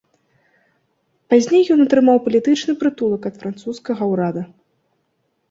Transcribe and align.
Пазней 1.33 1.63
ён 1.75 1.79
атрымаў 1.85 2.17
палітычны 2.29 2.71
прытулак 2.81 3.29
ад 3.33 3.39
французскага 3.45 4.03
ўрада. 4.15 4.43